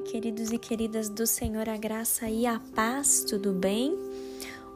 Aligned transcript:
queridos 0.00 0.50
e 0.50 0.58
queridas 0.58 1.08
do 1.08 1.26
Senhor, 1.26 1.68
a 1.68 1.76
graça 1.76 2.28
e 2.28 2.46
a 2.46 2.60
paz, 2.74 3.24
tudo 3.28 3.52
bem? 3.52 3.96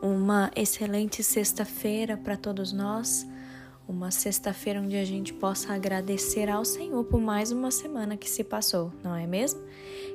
Uma 0.01 0.51
excelente 0.55 1.23
sexta-feira 1.23 2.17
para 2.17 2.37
todos 2.37 2.73
nós, 2.73 3.27
uma 3.89 4.11
sexta-feira 4.11 4.81
onde 4.81 4.97
a 4.97 5.05
gente 5.05 5.33
possa 5.33 5.73
agradecer 5.73 6.49
ao 6.49 6.65
Senhor 6.65 7.03
por 7.05 7.21
mais 7.21 7.51
uma 7.51 7.71
semana 7.71 8.17
que 8.17 8.31
se 8.31 8.45
passou, 8.45 8.93
não 9.03 9.15
é 9.15 9.27
mesmo? 9.27 9.61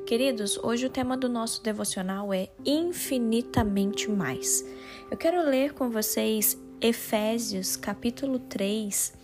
Queridos, 0.06 0.58
hoje 0.58 0.86
o 0.86 0.90
tema 0.90 1.18
do 1.18 1.28
nosso 1.28 1.62
devocional 1.62 2.34
é 2.34 2.50
infinitamente 2.66 4.10
mais. 4.10 4.66
Eu 5.12 5.18
quero 5.18 5.44
ler 5.44 5.74
com 5.74 5.90
vocês 5.90 6.58
Efésios 6.80 7.76
capítulo 7.76 8.40
3 8.40 9.23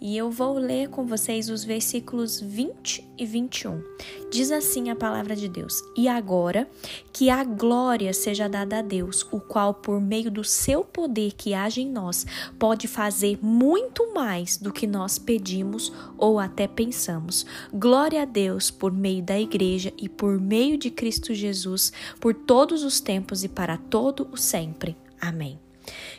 e 0.00 0.16
eu 0.16 0.30
vou 0.30 0.54
ler 0.54 0.88
com 0.88 1.04
vocês 1.04 1.50
os 1.50 1.62
versículos 1.62 2.40
20 2.40 3.06
e 3.18 3.26
21. 3.26 3.82
Diz 4.30 4.50
assim 4.50 4.88
a 4.88 4.96
palavra 4.96 5.36
de 5.36 5.48
Deus: 5.48 5.82
E 5.96 6.08
agora 6.08 6.68
que 7.12 7.28
a 7.28 7.44
glória 7.44 8.12
seja 8.14 8.48
dada 8.48 8.78
a 8.78 8.82
Deus, 8.82 9.26
o 9.30 9.38
qual, 9.38 9.74
por 9.74 10.00
meio 10.00 10.30
do 10.30 10.42
seu 10.42 10.82
poder 10.82 11.32
que 11.32 11.52
age 11.52 11.82
em 11.82 11.90
nós, 11.90 12.26
pode 12.58 12.88
fazer 12.88 13.38
muito 13.42 14.14
mais 14.14 14.56
do 14.56 14.72
que 14.72 14.86
nós 14.86 15.18
pedimos 15.18 15.92
ou 16.16 16.38
até 16.38 16.66
pensamos. 16.66 17.44
Glória 17.72 18.22
a 18.22 18.24
Deus 18.24 18.70
por 18.70 18.92
meio 18.92 19.22
da 19.22 19.38
igreja 19.38 19.92
e 19.98 20.08
por 20.08 20.40
meio 20.40 20.78
de 20.78 20.90
Cristo 20.90 21.34
Jesus, 21.34 21.92
por 22.18 22.34
todos 22.34 22.82
os 22.84 23.00
tempos 23.00 23.44
e 23.44 23.48
para 23.48 23.76
todo 23.76 24.28
o 24.32 24.36
sempre. 24.36 24.96
Amém. 25.20 25.58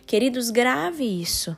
Queridos, 0.05 0.51
grave 0.51 1.03
isso 1.03 1.57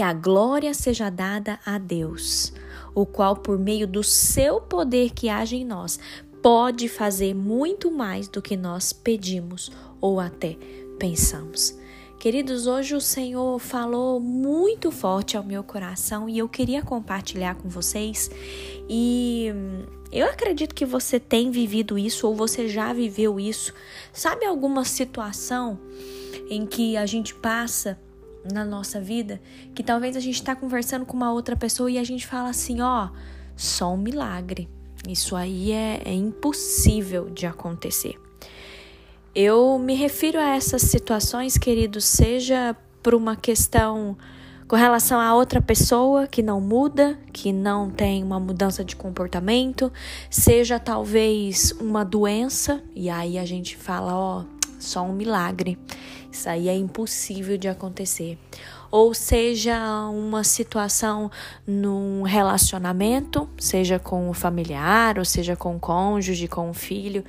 que 0.00 0.04
a 0.04 0.14
glória 0.14 0.72
seja 0.72 1.10
dada 1.10 1.60
a 1.62 1.76
Deus, 1.76 2.54
o 2.94 3.04
qual, 3.04 3.36
por 3.36 3.58
meio 3.58 3.86
do 3.86 4.02
seu 4.02 4.58
poder 4.58 5.10
que 5.10 5.28
age 5.28 5.56
em 5.56 5.64
nós, 5.64 6.00
pode 6.42 6.88
fazer 6.88 7.34
muito 7.34 7.90
mais 7.90 8.26
do 8.26 8.40
que 8.40 8.56
nós 8.56 8.94
pedimos 8.94 9.70
ou 10.00 10.18
até 10.18 10.56
pensamos. 10.98 11.78
Queridos, 12.18 12.66
hoje 12.66 12.94
o 12.94 13.00
Senhor 13.00 13.58
falou 13.58 14.18
muito 14.18 14.90
forte 14.90 15.36
ao 15.36 15.44
meu 15.44 15.62
coração 15.62 16.30
e 16.30 16.38
eu 16.38 16.48
queria 16.48 16.80
compartilhar 16.80 17.56
com 17.56 17.68
vocês. 17.68 18.30
E 18.88 19.52
eu 20.10 20.26
acredito 20.26 20.74
que 20.74 20.86
você 20.86 21.20
tem 21.20 21.50
vivido 21.50 21.98
isso 21.98 22.26
ou 22.26 22.34
você 22.34 22.68
já 22.68 22.90
viveu 22.94 23.38
isso. 23.38 23.74
Sabe 24.14 24.46
alguma 24.46 24.82
situação 24.82 25.78
em 26.48 26.64
que 26.64 26.96
a 26.96 27.04
gente 27.04 27.34
passa 27.34 27.98
na 28.44 28.64
nossa 28.64 29.00
vida 29.00 29.40
que 29.74 29.82
talvez 29.82 30.16
a 30.16 30.20
gente 30.20 30.36
está 30.36 30.54
conversando 30.54 31.04
com 31.04 31.16
uma 31.16 31.32
outra 31.32 31.56
pessoa 31.56 31.90
e 31.90 31.98
a 31.98 32.04
gente 32.04 32.26
fala 32.26 32.50
assim: 32.50 32.80
ó, 32.80 33.08
só 33.56 33.92
um 33.92 33.96
milagre. 33.96 34.68
Isso 35.08 35.34
aí 35.34 35.72
é, 35.72 36.02
é 36.04 36.12
impossível 36.12 37.30
de 37.30 37.46
acontecer. 37.46 38.20
Eu 39.34 39.78
me 39.78 39.94
refiro 39.94 40.38
a 40.38 40.56
essas 40.56 40.82
situações, 40.82 41.56
queridos, 41.56 42.04
seja 42.04 42.76
por 43.02 43.14
uma 43.14 43.36
questão 43.36 44.16
com 44.70 44.76
relação 44.76 45.18
a 45.18 45.34
outra 45.34 45.60
pessoa 45.60 46.28
que 46.28 46.42
não 46.42 46.60
muda, 46.60 47.18
que 47.32 47.52
não 47.52 47.90
tem 47.90 48.22
uma 48.22 48.38
mudança 48.38 48.84
de 48.84 48.94
comportamento, 48.94 49.92
seja 50.30 50.78
talvez 50.78 51.72
uma 51.80 52.04
doença, 52.04 52.80
e 52.94 53.10
aí 53.10 53.36
a 53.36 53.44
gente 53.44 53.76
fala, 53.76 54.14
ó, 54.14 54.44
só 54.84 55.02
um 55.02 55.12
milagre. 55.12 55.78
Isso 56.30 56.48
aí 56.48 56.68
é 56.68 56.74
impossível 56.74 57.56
de 57.56 57.68
acontecer. 57.68 58.38
Ou 58.90 59.14
seja, 59.14 60.08
uma 60.08 60.42
situação 60.42 61.30
num 61.66 62.22
relacionamento, 62.22 63.48
seja 63.58 63.98
com 63.98 64.28
o 64.28 64.32
familiar, 64.32 65.18
ou 65.18 65.24
seja 65.24 65.54
com 65.54 65.76
o 65.76 65.80
cônjuge, 65.80 66.48
com 66.48 66.70
o 66.70 66.74
filho. 66.74 67.24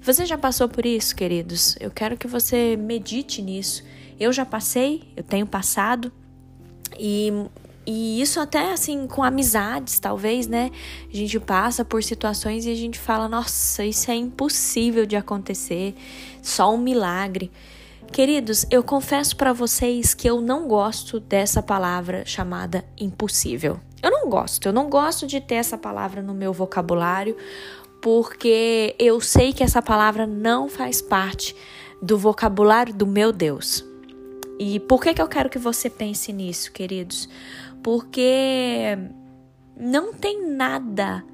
Você 0.00 0.26
já 0.26 0.36
passou 0.38 0.68
por 0.68 0.84
isso, 0.84 1.14
queridos? 1.14 1.76
Eu 1.80 1.90
quero 1.90 2.16
que 2.16 2.26
você 2.26 2.76
medite 2.76 3.40
nisso. 3.42 3.84
Eu 4.18 4.32
já 4.32 4.44
passei, 4.44 5.12
eu 5.16 5.22
tenho 5.22 5.46
passado. 5.46 6.12
E 6.98 7.32
e 7.86 8.20
isso 8.20 8.40
até 8.40 8.72
assim 8.72 9.06
com 9.06 9.22
amizades, 9.22 10.00
talvez, 10.00 10.46
né? 10.46 10.70
A 11.12 11.16
gente 11.16 11.38
passa 11.38 11.84
por 11.84 12.02
situações 12.02 12.66
e 12.66 12.70
a 12.70 12.74
gente 12.74 12.98
fala: 12.98 13.28
"Nossa, 13.28 13.84
isso 13.84 14.10
é 14.10 14.14
impossível 14.14 15.06
de 15.06 15.16
acontecer, 15.16 15.94
só 16.42 16.74
um 16.74 16.78
milagre". 16.78 17.50
Queridos, 18.12 18.64
eu 18.70 18.82
confesso 18.82 19.36
para 19.36 19.52
vocês 19.52 20.14
que 20.14 20.28
eu 20.28 20.40
não 20.40 20.66
gosto 20.66 21.20
dessa 21.20 21.62
palavra 21.62 22.24
chamada 22.24 22.84
impossível. 22.98 23.78
Eu 24.02 24.10
não 24.10 24.28
gosto, 24.28 24.66
eu 24.66 24.72
não 24.72 24.88
gosto 24.88 25.26
de 25.26 25.40
ter 25.40 25.56
essa 25.56 25.76
palavra 25.76 26.22
no 26.22 26.32
meu 26.32 26.52
vocabulário, 26.52 27.36
porque 28.00 28.94
eu 28.98 29.20
sei 29.20 29.52
que 29.52 29.62
essa 29.62 29.82
palavra 29.82 30.26
não 30.26 30.68
faz 30.68 31.02
parte 31.02 31.54
do 32.00 32.16
vocabulário 32.16 32.94
do 32.94 33.06
meu 33.06 33.32
Deus. 33.32 33.84
E 34.58 34.80
por 34.80 35.02
que, 35.02 35.14
que 35.14 35.22
eu 35.22 35.28
quero 35.28 35.50
que 35.50 35.58
você 35.58 35.90
pense 35.90 36.32
nisso, 36.32 36.72
queridos? 36.72 37.28
Porque 37.82 38.96
não 39.76 40.12
tem 40.12 40.48
nada 40.48 41.24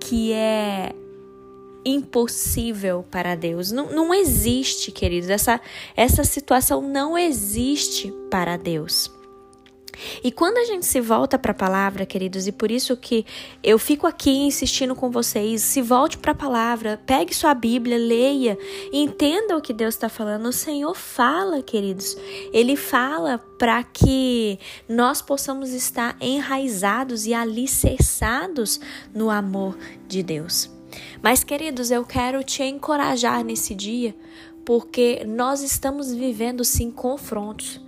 que 0.00 0.32
é 0.32 0.92
impossível 1.84 3.04
para 3.10 3.34
Deus. 3.34 3.70
Não, 3.70 3.90
não 3.90 4.14
existe, 4.14 4.90
queridos. 4.90 5.30
Essa, 5.30 5.60
essa 5.96 6.24
situação 6.24 6.80
não 6.80 7.16
existe 7.16 8.12
para 8.30 8.56
Deus. 8.56 9.10
E 10.22 10.30
quando 10.30 10.58
a 10.58 10.64
gente 10.64 10.86
se 10.86 11.00
volta 11.00 11.38
para 11.38 11.52
a 11.52 11.54
palavra, 11.54 12.06
queridos, 12.06 12.46
e 12.46 12.52
por 12.52 12.70
isso 12.70 12.96
que 12.96 13.24
eu 13.62 13.78
fico 13.78 14.06
aqui 14.06 14.30
insistindo 14.30 14.94
com 14.94 15.10
vocês, 15.10 15.62
se 15.62 15.80
volte 15.80 16.18
para 16.18 16.32
a 16.32 16.34
palavra, 16.34 17.00
pegue 17.06 17.34
sua 17.34 17.54
Bíblia, 17.54 17.96
leia, 17.96 18.58
entenda 18.92 19.56
o 19.56 19.60
que 19.60 19.72
Deus 19.72 19.94
está 19.94 20.08
falando. 20.08 20.46
O 20.46 20.52
Senhor 20.52 20.94
fala, 20.94 21.62
queridos, 21.62 22.16
Ele 22.52 22.76
fala 22.76 23.38
para 23.58 23.82
que 23.82 24.58
nós 24.88 25.22
possamos 25.22 25.70
estar 25.70 26.16
enraizados 26.20 27.26
e 27.26 27.34
alicerçados 27.34 28.80
no 29.14 29.30
amor 29.30 29.76
de 30.06 30.22
Deus. 30.22 30.70
Mas, 31.22 31.42
queridos, 31.42 31.90
eu 31.90 32.04
quero 32.04 32.42
te 32.42 32.62
encorajar 32.62 33.44
nesse 33.44 33.74
dia, 33.74 34.14
porque 34.64 35.24
nós 35.26 35.62
estamos 35.62 36.12
vivendo 36.12 36.64
sim 36.64 36.90
confrontos. 36.90 37.83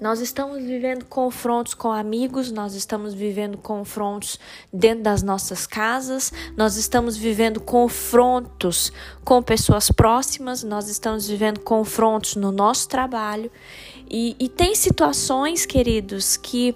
Nós 0.00 0.18
estamos 0.20 0.62
vivendo 0.62 1.04
confrontos 1.04 1.74
com 1.74 1.92
amigos, 1.92 2.50
nós 2.50 2.74
estamos 2.74 3.12
vivendo 3.12 3.58
confrontos 3.58 4.40
dentro 4.72 5.02
das 5.02 5.22
nossas 5.22 5.66
casas, 5.66 6.32
nós 6.56 6.76
estamos 6.76 7.18
vivendo 7.18 7.60
confrontos 7.60 8.90
com 9.22 9.42
pessoas 9.42 9.90
próximas, 9.90 10.64
nós 10.64 10.88
estamos 10.88 11.28
vivendo 11.28 11.60
confrontos 11.60 12.34
no 12.36 12.50
nosso 12.50 12.88
trabalho. 12.88 13.50
E, 14.08 14.34
e 14.40 14.48
tem 14.48 14.74
situações, 14.74 15.66
queridos, 15.66 16.38
que 16.38 16.74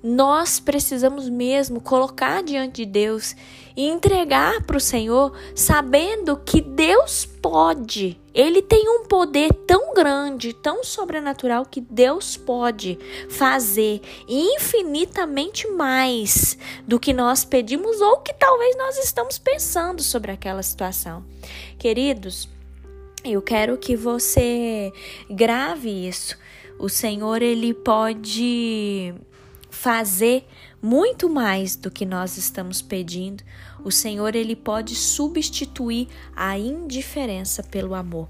nós 0.00 0.60
precisamos 0.60 1.28
mesmo 1.28 1.80
colocar 1.80 2.40
diante 2.40 2.84
de 2.84 2.86
Deus 2.86 3.34
e 3.76 3.88
entregar 3.88 4.62
para 4.62 4.76
o 4.76 4.80
Senhor, 4.80 5.36
sabendo 5.56 6.36
que 6.36 6.60
Deus 6.60 7.26
pode. 7.26 8.19
Ele 8.32 8.62
tem 8.62 8.88
um 8.88 9.04
poder 9.04 9.52
tão 9.66 9.92
grande, 9.92 10.52
tão 10.52 10.84
sobrenatural, 10.84 11.66
que 11.66 11.80
Deus 11.80 12.36
pode 12.36 12.98
fazer 13.28 14.00
infinitamente 14.28 15.66
mais 15.68 16.56
do 16.86 17.00
que 17.00 17.12
nós 17.12 17.44
pedimos 17.44 18.00
ou 18.00 18.18
que 18.18 18.32
talvez 18.32 18.76
nós 18.76 18.98
estamos 18.98 19.38
pensando 19.38 20.02
sobre 20.02 20.30
aquela 20.30 20.62
situação. 20.62 21.24
Queridos, 21.78 22.48
eu 23.24 23.42
quero 23.42 23.76
que 23.76 23.96
você 23.96 24.92
grave 25.28 26.08
isso. 26.08 26.38
O 26.78 26.88
Senhor, 26.88 27.42
ele 27.42 27.74
pode 27.74 29.14
fazer 29.70 30.46
muito 30.82 31.28
mais 31.28 31.76
do 31.76 31.90
que 31.90 32.04
nós 32.04 32.36
estamos 32.36 32.82
pedindo. 32.82 33.42
O 33.84 33.90
Senhor 33.90 34.34
ele 34.34 34.56
pode 34.56 34.94
substituir 34.94 36.08
a 36.34 36.58
indiferença 36.58 37.62
pelo 37.62 37.94
amor. 37.94 38.28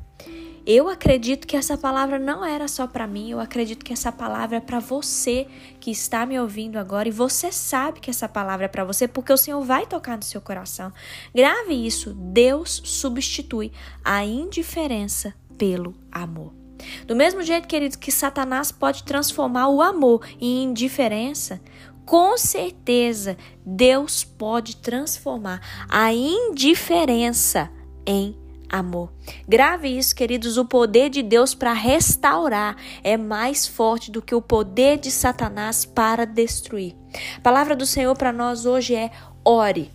Eu 0.66 0.88
acredito 0.88 1.46
que 1.46 1.56
essa 1.56 1.76
palavra 1.76 2.18
não 2.18 2.44
era 2.44 2.68
só 2.68 2.86
para 2.86 3.06
mim, 3.06 3.30
eu 3.30 3.40
acredito 3.40 3.84
que 3.84 3.92
essa 3.92 4.12
palavra 4.12 4.58
é 4.58 4.60
para 4.60 4.78
você 4.78 5.46
que 5.80 5.90
está 5.90 6.26
me 6.26 6.38
ouvindo 6.38 6.78
agora 6.78 7.08
e 7.08 7.12
você 7.12 7.50
sabe 7.50 7.98
que 7.98 8.10
essa 8.10 8.28
palavra 8.28 8.66
é 8.66 8.68
para 8.68 8.84
você 8.84 9.08
porque 9.08 9.32
o 9.32 9.38
Senhor 9.38 9.62
vai 9.62 9.86
tocar 9.86 10.16
no 10.16 10.22
seu 10.22 10.40
coração. 10.40 10.92
Grave 11.34 11.74
isso: 11.74 12.12
Deus 12.14 12.82
substitui 12.84 13.72
a 14.04 14.24
indiferença 14.24 15.34
pelo 15.56 15.94
amor. 16.12 16.59
Do 17.06 17.16
mesmo 17.16 17.42
jeito, 17.42 17.68
queridos, 17.68 17.96
que 17.96 18.12
Satanás 18.12 18.72
pode 18.72 19.04
transformar 19.04 19.68
o 19.68 19.82
amor 19.82 20.26
em 20.40 20.64
indiferença, 20.64 21.60
com 22.04 22.36
certeza 22.36 23.36
Deus 23.64 24.24
pode 24.24 24.76
transformar 24.76 25.60
a 25.88 26.12
indiferença 26.12 27.70
em 28.06 28.36
amor. 28.68 29.12
Grave 29.48 29.88
isso, 29.88 30.14
queridos, 30.14 30.56
o 30.56 30.64
poder 30.64 31.10
de 31.10 31.22
Deus 31.22 31.54
para 31.54 31.72
restaurar 31.72 32.76
é 33.02 33.16
mais 33.16 33.66
forte 33.66 34.10
do 34.10 34.22
que 34.22 34.34
o 34.34 34.40
poder 34.40 34.98
de 34.98 35.10
Satanás 35.10 35.84
para 35.84 36.24
destruir. 36.24 36.96
A 37.36 37.40
palavra 37.40 37.74
do 37.74 37.84
Senhor 37.84 38.16
para 38.16 38.32
nós 38.32 38.64
hoje 38.64 38.94
é 38.94 39.10
ore. 39.44 39.90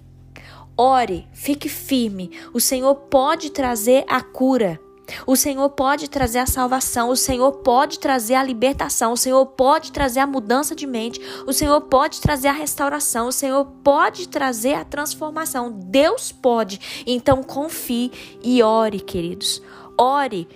ore, 0.77 1.27
fique 1.33 1.69
firme. 1.69 2.31
O 2.53 2.59
Senhor 2.59 2.95
pode 2.95 3.49
trazer 3.49 4.03
a 4.07 4.21
cura. 4.21 4.79
O 5.25 5.36
Senhor 5.36 5.69
pode 5.69 6.10
trazer 6.10 6.40
a 6.40 6.46
salvação, 6.46 7.10
o 7.10 7.16
Senhor 7.16 7.52
pode 7.52 8.00
trazer 8.00 8.36
a 8.36 8.44
libertação, 8.44 9.13
o 9.13 9.18
Senhor 9.18 9.46
pode 9.46 9.92
trazer 9.92 10.19
a 10.19 10.28
mudança 10.28 10.75
de 10.75 10.88
mente, 10.88 11.22
o 11.46 11.54
Senhor 11.54 11.81
pode 11.81 12.22
trazer 12.22 12.48
a 12.48 12.54
restauração, 12.54 13.28
o 13.28 13.31
Senhor 13.31 13.66
pode 13.84 14.28
trazer 14.28 14.74
a 14.74 14.86
transformação. 14.86 15.72
Deus 15.72 16.31
pode. 16.31 17.04
Então 17.06 17.44
confie 17.44 18.12
e 18.44 18.62
ore, 18.63 19.00
queridos. 19.00 19.62
Ore. 19.98 20.48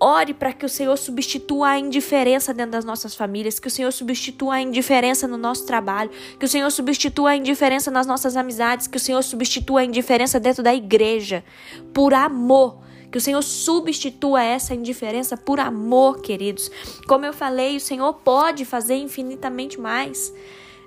Ore 0.00 0.32
para 0.32 0.52
que 0.52 0.64
o 0.64 0.68
Senhor 0.68 0.96
substitua 0.96 1.70
a 1.70 1.78
indiferença 1.78 2.54
dentro 2.54 2.72
das 2.72 2.84
nossas 2.84 3.16
famílias, 3.16 3.58
que 3.58 3.66
o 3.66 3.70
Senhor 3.70 3.92
substitua 3.92 4.54
a 4.54 4.60
indiferença 4.60 5.26
no 5.26 5.36
nosso 5.36 5.66
trabalho, 5.66 6.10
que 6.38 6.44
o 6.44 6.48
Senhor 6.48 6.70
substitua 6.70 7.30
a 7.30 7.36
indiferença 7.36 7.90
nas 7.90 8.06
nossas 8.06 8.36
amizades, 8.36 8.86
que 8.86 8.96
o 8.96 9.00
Senhor 9.00 9.22
substitua 9.22 9.80
a 9.80 9.84
indiferença 9.84 10.38
dentro 10.38 10.62
da 10.62 10.72
igreja, 10.72 11.44
por 11.92 12.14
amor. 12.14 12.78
Que 13.10 13.18
o 13.18 13.20
Senhor 13.20 13.42
substitua 13.42 14.42
essa 14.42 14.74
indiferença 14.74 15.36
por 15.36 15.60
amor, 15.60 16.20
queridos. 16.20 16.70
Como 17.06 17.24
eu 17.24 17.32
falei, 17.32 17.76
o 17.76 17.80
Senhor 17.80 18.12
pode 18.14 18.64
fazer 18.64 18.96
infinitamente 18.96 19.80
mais. 19.80 20.32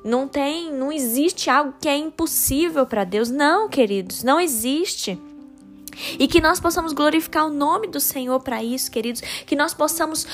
Não 0.04 0.28
tem, 0.28 0.72
não 0.72 0.92
existe 0.92 1.50
algo 1.50 1.74
que 1.80 1.88
é 1.88 1.96
impossível 1.96 2.86
para 2.86 3.04
Deus. 3.04 3.30
Não, 3.30 3.70
queridos, 3.70 4.24
não 4.24 4.40
existe. 4.40 5.20
E 6.18 6.28
que 6.28 6.42
nós 6.42 6.60
possamos 6.60 6.94
glorificar 6.94 7.46
o 7.46 7.54
nome 7.54 7.88
do 7.88 8.00
Senhor 8.00 8.40
para 8.40 8.64
isso, 8.64 8.90
queridos. 8.90 9.22
Que 9.46 9.56
nós 9.56 9.74
possamos 9.74 10.26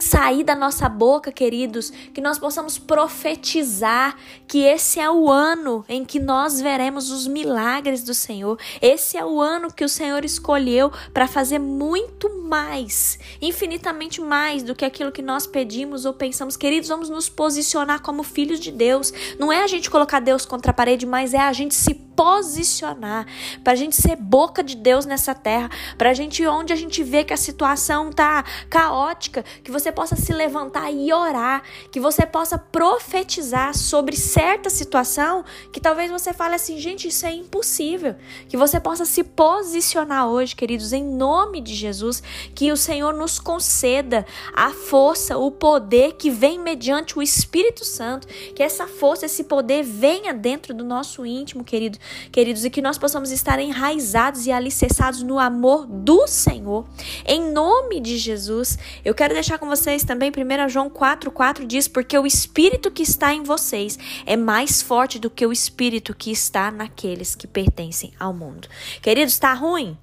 sair 0.00 0.42
da 0.42 0.56
nossa 0.56 0.88
boca, 0.88 1.30
queridos, 1.30 1.90
que 2.12 2.20
nós 2.20 2.38
possamos 2.38 2.78
profetizar 2.78 4.16
que 4.48 4.64
esse 4.64 4.98
é 4.98 5.10
o 5.10 5.30
ano 5.30 5.84
em 5.88 6.04
que 6.04 6.18
nós 6.18 6.60
veremos 6.60 7.10
os 7.10 7.26
milagres 7.26 8.02
do 8.02 8.14
Senhor. 8.14 8.58
Esse 8.80 9.16
é 9.16 9.24
o 9.24 9.40
ano 9.40 9.72
que 9.72 9.84
o 9.84 9.88
Senhor 9.88 10.24
escolheu 10.24 10.90
para 11.12 11.28
fazer 11.28 11.58
muito 11.58 12.28
mais, 12.42 13.18
infinitamente 13.40 14.20
mais 14.20 14.62
do 14.62 14.74
que 14.74 14.84
aquilo 14.84 15.12
que 15.12 15.22
nós 15.22 15.46
pedimos 15.46 16.04
ou 16.04 16.12
pensamos. 16.12 16.56
Queridos, 16.56 16.88
vamos 16.88 17.08
nos 17.08 17.28
posicionar 17.28 18.00
como 18.00 18.22
filhos 18.22 18.58
de 18.58 18.72
Deus. 18.72 19.12
Não 19.38 19.52
é 19.52 19.62
a 19.62 19.66
gente 19.66 19.90
colocar 19.90 20.20
Deus 20.20 20.44
contra 20.44 20.70
a 20.70 20.74
parede, 20.74 21.06
mas 21.06 21.34
é 21.34 21.38
a 21.38 21.52
gente 21.52 21.74
se 21.74 21.94
posicionar, 22.20 23.26
para 23.64 23.72
a 23.72 23.76
gente 23.76 23.96
ser 23.96 24.14
boca 24.14 24.62
de 24.62 24.76
Deus 24.76 25.06
nessa 25.06 25.34
terra, 25.34 25.70
para 25.96 26.10
a 26.10 26.12
gente, 26.12 26.46
onde 26.46 26.70
a 26.70 26.76
gente 26.76 27.02
vê 27.02 27.24
que 27.24 27.32
a 27.32 27.36
situação 27.36 28.12
tá 28.12 28.44
caótica, 28.68 29.42
que 29.64 29.70
você 29.70 29.90
possa 29.90 30.16
se 30.16 30.30
levantar 30.30 30.92
e 30.92 31.10
orar, 31.14 31.62
que 31.90 31.98
você 31.98 32.26
possa 32.26 32.58
profetizar 32.58 33.74
sobre 33.74 34.18
certa 34.18 34.68
situação 34.68 35.46
que 35.72 35.80
talvez 35.80 36.10
você 36.10 36.34
fale 36.34 36.54
assim, 36.54 36.78
gente, 36.78 37.08
isso 37.08 37.24
é 37.24 37.32
impossível. 37.32 38.14
Que 38.50 38.56
você 38.56 38.78
possa 38.78 39.06
se 39.06 39.24
posicionar 39.24 40.28
hoje, 40.28 40.54
queridos, 40.54 40.92
em 40.92 41.02
nome 41.02 41.62
de 41.62 41.74
Jesus, 41.74 42.22
que 42.54 42.70
o 42.70 42.76
Senhor 42.76 43.14
nos 43.14 43.38
conceda 43.38 44.26
a 44.52 44.68
força, 44.68 45.38
o 45.38 45.50
poder 45.50 46.16
que 46.18 46.28
vem 46.28 46.58
mediante 46.58 47.18
o 47.18 47.22
Espírito 47.22 47.82
Santo, 47.82 48.28
que 48.54 48.62
essa 48.62 48.86
força, 48.86 49.24
esse 49.24 49.44
poder 49.44 49.82
venha 49.82 50.34
dentro 50.34 50.74
do 50.74 50.84
nosso 50.84 51.24
íntimo, 51.24 51.64
querido, 51.64 51.98
queridos, 52.30 52.64
e 52.64 52.70
que 52.70 52.82
nós 52.82 52.98
possamos 52.98 53.30
estar 53.30 53.58
enraizados 53.58 54.46
e 54.46 54.52
alicerçados 54.52 55.22
no 55.22 55.38
amor 55.38 55.86
do 55.86 56.26
Senhor. 56.26 56.86
Em 57.26 57.52
nome 57.52 58.00
de 58.00 58.18
Jesus, 58.18 58.78
eu 59.04 59.14
quero 59.14 59.34
deixar 59.34 59.58
com 59.58 59.66
vocês 59.66 60.04
também 60.04 60.30
1 60.30 60.68
João 60.68 60.90
4,4 60.90 61.66
diz: 61.66 61.88
Porque 61.88 62.18
o 62.18 62.26
Espírito 62.26 62.90
que 62.90 63.02
está 63.02 63.34
em 63.34 63.42
vocês 63.42 63.98
é 64.26 64.36
mais 64.36 64.82
forte 64.82 65.18
do 65.18 65.30
que 65.30 65.46
o 65.46 65.52
Espírito 65.52 66.14
que 66.14 66.30
está 66.30 66.70
naqueles 66.70 67.34
que 67.34 67.46
pertencem 67.46 68.12
ao 68.18 68.32
mundo. 68.32 68.68
Queridos, 69.02 69.34
está 69.34 69.52
ruim? 69.54 69.96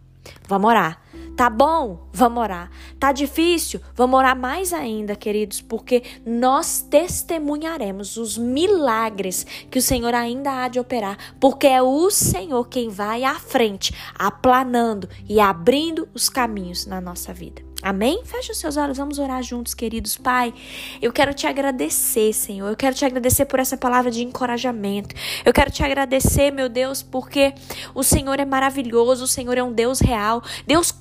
Vamos 0.48 0.70
orar. 0.70 1.02
Tá 1.36 1.50
bom? 1.50 2.08
Vamos 2.12 2.42
orar. 2.42 2.72
Tá 3.00 3.12
difícil? 3.12 3.80
Vamos 3.96 4.18
orar 4.18 4.36
mais 4.36 4.74
ainda, 4.74 5.16
queridos, 5.16 5.62
porque 5.62 6.02
nós 6.26 6.82
testemunharemos 6.82 8.18
os 8.18 8.38
milagres 8.38 9.46
que 9.70 9.78
o 9.78 9.82
Senhor 9.82 10.16
ainda 10.16 10.64
há 10.64 10.68
de 10.68 10.80
operar, 10.80 11.18
porque 11.40 11.68
é 11.68 11.82
o 11.82 12.10
Senhor 12.10 12.68
quem 12.68 12.90
vai 12.90 13.24
à 13.24 13.36
frente, 13.36 13.94
aplanando 14.18 15.08
e 15.30 15.40
abrindo 15.40 16.10
os 16.14 16.28
caminhos 16.28 16.88
na 16.88 17.00
nossa 17.00 17.32
vida. 17.34 17.67
Amém? 17.82 18.22
Feche 18.26 18.52
os 18.52 18.58
seus 18.58 18.76
olhos, 18.76 18.98
vamos 18.98 19.20
orar 19.20 19.42
juntos, 19.44 19.74
queridos. 19.74 20.18
Pai, 20.18 20.54
eu 21.02 21.14
quero 21.14 21.34
te 21.34 21.46
agradecer, 21.46 22.34
Senhor. 22.34 22.70
Eu 22.70 22.76
quero 22.76 22.96
te 22.96 23.06
agradecer 23.06 23.46
por 23.46 23.60
essa 23.60 23.78
palavra 23.78 24.10
de 24.10 24.24
encorajamento. 24.24 25.16
Eu 25.46 25.54
quero 25.54 25.72
te 25.72 25.84
agradecer, 25.84 26.52
meu 26.52 26.70
Deus, 26.70 27.04
porque 27.04 27.54
o 27.94 28.04
Senhor 28.04 28.40
é 28.40 28.46
maravilhoso, 28.46 29.26
o 29.26 29.28
Senhor 29.28 29.58
é 29.58 29.64
um 29.64 29.72
Deus 29.72 30.00
real. 30.00 30.44
Deus, 30.66 30.92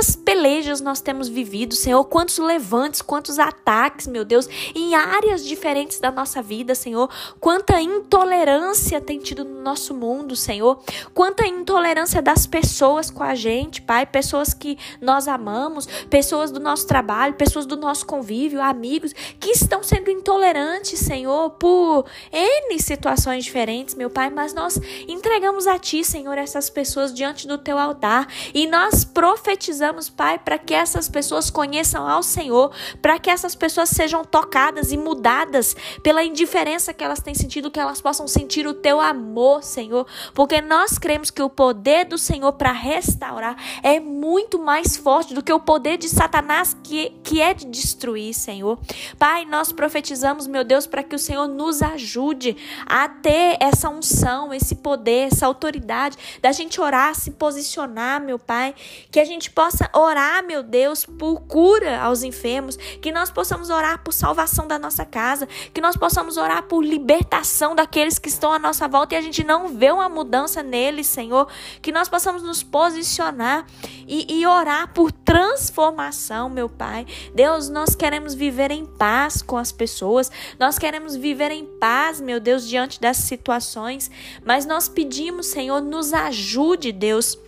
quantas 0.00 0.16
pelejas 0.16 0.80
nós 0.80 1.02
temos 1.02 1.28
vivido, 1.28 1.74
Senhor, 1.74 2.02
quantos 2.04 2.38
levantes, 2.38 3.02
quantos 3.02 3.38
ataques, 3.38 4.06
meu 4.06 4.24
Deus, 4.24 4.48
em 4.74 4.94
áreas 4.94 5.44
diferentes 5.44 6.00
da 6.00 6.10
nossa 6.10 6.40
vida, 6.40 6.74
Senhor. 6.74 7.10
Quanta 7.38 7.78
intolerância 7.82 8.98
tem 8.98 9.18
tido 9.18 9.44
no 9.44 9.60
nosso 9.60 9.92
mundo, 9.92 10.34
Senhor. 10.34 10.82
Quanta 11.12 11.46
intolerância 11.46 12.22
das 12.22 12.46
pessoas 12.46 13.10
com 13.10 13.22
a 13.22 13.34
gente, 13.34 13.82
Pai, 13.82 14.06
pessoas 14.06 14.54
que 14.54 14.78
nós 15.02 15.28
amamos, 15.28 15.86
pessoas 16.08 16.50
do 16.50 16.60
nosso 16.60 16.86
trabalho, 16.86 17.34
pessoas 17.34 17.66
do 17.66 17.76
nosso 17.76 18.06
convívio, 18.06 18.62
amigos 18.62 19.12
que 19.38 19.50
estão 19.50 19.82
sendo 19.82 20.10
intolerantes, 20.10 20.98
Senhor, 20.98 21.50
por 21.50 22.06
N 22.32 22.80
situações 22.80 23.44
diferentes, 23.44 23.94
meu 23.94 24.08
Pai, 24.08 24.30
mas 24.30 24.54
nós 24.54 24.80
entregamos 25.06 25.66
a 25.66 25.78
Ti, 25.78 26.02
Senhor, 26.02 26.38
essas 26.38 26.70
pessoas 26.70 27.12
diante 27.12 27.46
do 27.46 27.58
Teu 27.58 27.78
altar 27.78 28.26
e 28.54 28.66
nós 28.66 29.04
profetizamos, 29.04 29.89
Pai, 30.08 30.38
para 30.38 30.58
que 30.58 30.74
essas 30.74 31.08
pessoas 31.08 31.50
conheçam 31.50 32.08
ao 32.08 32.22
Senhor, 32.22 32.72
para 33.00 33.18
que 33.18 33.30
essas 33.30 33.54
pessoas 33.54 33.88
sejam 33.88 34.24
tocadas 34.24 34.92
e 34.92 34.96
mudadas 34.96 35.76
pela 36.02 36.22
indiferença 36.22 36.92
que 36.92 37.04
elas 37.04 37.20
têm 37.20 37.34
sentido, 37.34 37.70
que 37.70 37.80
elas 37.80 38.00
possam 38.00 38.26
sentir 38.26 38.66
o 38.66 38.74
Teu 38.74 39.00
amor, 39.00 39.62
Senhor, 39.62 40.06
porque 40.34 40.60
nós 40.60 40.98
cremos 40.98 41.30
que 41.30 41.42
o 41.42 41.50
poder 41.50 42.04
do 42.04 42.18
Senhor 42.18 42.52
para 42.52 42.72
restaurar 42.72 43.56
é 43.82 44.00
muito 44.00 44.58
mais 44.58 44.96
forte 44.96 45.34
do 45.34 45.42
que 45.42 45.52
o 45.52 45.60
poder 45.60 45.96
de 45.96 46.08
Satanás 46.08 46.76
que, 46.82 47.10
que 47.22 47.40
é 47.40 47.54
de 47.54 47.66
destruir, 47.66 48.34
Senhor. 48.34 48.78
Pai, 49.18 49.44
nós 49.44 49.72
profetizamos, 49.72 50.46
meu 50.46 50.64
Deus, 50.64 50.86
para 50.86 51.02
que 51.02 51.14
o 51.14 51.18
Senhor 51.18 51.46
nos 51.46 51.82
ajude 51.82 52.56
a 52.86 53.08
ter 53.08 53.56
essa 53.60 53.88
unção, 53.88 54.52
esse 54.52 54.76
poder, 54.76 55.28
essa 55.32 55.46
autoridade 55.46 56.16
da 56.40 56.52
gente 56.52 56.80
orar, 56.80 57.14
se 57.14 57.30
posicionar, 57.30 58.20
meu 58.20 58.38
Pai. 58.38 58.74
Que 59.10 59.20
a 59.20 59.24
gente 59.24 59.50
possa 59.50 59.79
orar, 59.94 60.44
meu 60.44 60.62
Deus, 60.62 61.04
por 61.04 61.40
cura 61.42 62.00
aos 62.00 62.22
enfermos. 62.22 62.76
Que 62.76 63.12
nós 63.12 63.30
possamos 63.30 63.70
orar 63.70 64.02
por 64.02 64.12
salvação 64.12 64.66
da 64.66 64.78
nossa 64.78 65.04
casa. 65.04 65.46
Que 65.72 65.80
nós 65.80 65.96
possamos 65.96 66.36
orar 66.36 66.64
por 66.64 66.84
libertação 66.84 67.74
daqueles 67.74 68.18
que 68.18 68.28
estão 68.28 68.52
à 68.52 68.58
nossa 68.58 68.88
volta 68.88 69.14
e 69.14 69.18
a 69.18 69.22
gente 69.22 69.44
não 69.44 69.68
vê 69.68 69.90
uma 69.90 70.08
mudança 70.08 70.62
neles, 70.62 71.06
Senhor. 71.06 71.48
Que 71.80 71.92
nós 71.92 72.08
possamos 72.08 72.42
nos 72.42 72.62
posicionar 72.62 73.66
e, 74.06 74.40
e 74.40 74.46
orar 74.46 74.92
por 74.92 75.12
transformação 75.12 75.70
transformação, 75.70 76.48
meu 76.48 76.68
Pai. 76.68 77.06
Deus, 77.34 77.68
nós 77.68 77.94
queremos 77.94 78.34
viver 78.34 78.70
em 78.70 78.84
paz 78.84 79.42
com 79.42 79.56
as 79.56 79.72
pessoas, 79.72 80.30
nós 80.58 80.78
queremos 80.78 81.16
viver 81.16 81.50
em 81.50 81.64
paz, 81.78 82.20
meu 82.20 82.40
Deus, 82.40 82.68
diante 82.68 83.00
das 83.00 83.16
situações, 83.18 84.10
mas 84.44 84.66
nós 84.66 84.88
pedimos, 84.88 85.46
Senhor, 85.46 85.80
nos 85.80 86.12
ajude, 86.12 86.92
Deus 86.92 87.38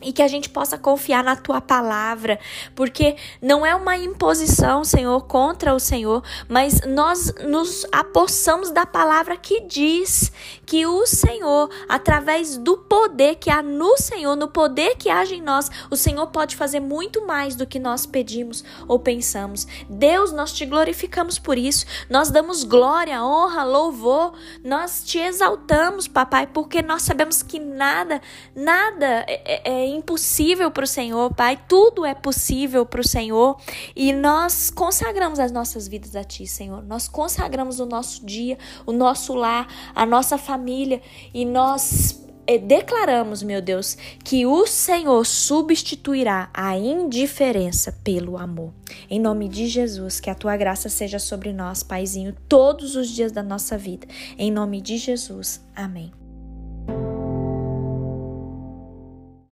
e 0.00 0.12
que 0.12 0.22
a 0.22 0.28
gente 0.28 0.48
possa 0.48 0.78
confiar 0.78 1.24
na 1.24 1.34
tua 1.34 1.60
palavra, 1.60 2.38
porque 2.74 3.16
não 3.42 3.66
é 3.66 3.74
uma 3.74 3.96
imposição, 3.96 4.84
Senhor, 4.84 5.20
contra 5.26 5.74
o 5.74 5.80
Senhor, 5.80 6.22
mas 6.48 6.80
nós 6.86 7.32
nos 7.44 7.86
apossamos 7.90 8.70
da 8.70 8.86
palavra 8.86 9.36
que 9.36 9.62
diz 9.62 10.30
que 10.64 10.86
o 10.86 11.04
Senhor, 11.06 11.68
através 11.88 12.56
do 12.56 12.76
poder 12.76 13.36
que 13.36 13.50
há 13.50 13.62
no 13.62 13.96
Senhor, 13.96 14.36
no 14.36 14.48
poder 14.48 14.96
que 14.96 15.10
age 15.10 15.34
em 15.34 15.42
nós, 15.42 15.70
o 15.90 15.96
Senhor 15.96 16.26
pode 16.28 16.54
fazer 16.54 16.80
muito 16.80 17.26
mais 17.26 17.56
do 17.56 17.66
que 17.66 17.78
nós 17.78 18.06
pedimos 18.06 18.64
ou 18.86 18.98
pensamos. 18.98 19.66
Deus, 19.88 20.32
nós 20.32 20.52
te 20.52 20.64
glorificamos 20.64 21.38
por 21.38 21.58
isso, 21.58 21.86
nós 22.08 22.30
damos 22.30 22.62
glória, 22.62 23.22
honra, 23.22 23.64
louvor, 23.64 24.34
nós 24.62 25.02
te 25.04 25.18
exaltamos, 25.18 26.06
papai, 26.06 26.46
porque 26.46 26.82
nós 26.82 27.02
sabemos 27.02 27.42
que 27.42 27.58
nada, 27.58 28.20
nada 28.54 29.24
é, 29.26 29.42
é, 29.44 29.72
é 29.72 29.87
impossível 29.88 30.70
para 30.70 30.84
o 30.84 30.86
Senhor, 30.86 31.32
Pai. 31.34 31.58
Tudo 31.68 32.04
é 32.04 32.14
possível 32.14 32.86
para 32.86 33.00
o 33.00 33.06
Senhor. 33.06 33.58
E 33.94 34.12
nós 34.12 34.70
consagramos 34.70 35.38
as 35.38 35.50
nossas 35.52 35.88
vidas 35.88 36.14
a 36.14 36.24
Ti, 36.24 36.46
Senhor. 36.46 36.82
Nós 36.82 37.08
consagramos 37.08 37.80
o 37.80 37.86
nosso 37.86 38.24
dia, 38.24 38.58
o 38.86 38.92
nosso 38.92 39.34
lar, 39.34 39.66
a 39.94 40.06
nossa 40.06 40.38
família. 40.38 41.00
E 41.34 41.44
nós 41.44 42.24
eh, 42.48 42.56
declaramos, 42.56 43.42
meu 43.42 43.60
Deus, 43.60 43.94
que 44.24 44.46
o 44.46 44.66
Senhor 44.66 45.24
substituirá 45.26 46.48
a 46.54 46.78
indiferença 46.78 47.92
pelo 48.02 48.38
amor. 48.38 48.72
Em 49.10 49.20
nome 49.20 49.48
de 49.48 49.66
Jesus, 49.66 50.18
que 50.18 50.30
a 50.30 50.34
tua 50.34 50.56
graça 50.56 50.88
seja 50.88 51.18
sobre 51.18 51.52
nós, 51.52 51.82
Paizinho, 51.82 52.34
todos 52.48 52.96
os 52.96 53.08
dias 53.08 53.32
da 53.32 53.42
nossa 53.42 53.76
vida. 53.76 54.06
Em 54.38 54.50
nome 54.50 54.80
de 54.80 54.96
Jesus. 54.96 55.60
Amém. 55.76 56.17